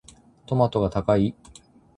[0.47, 1.35] トマトが高い。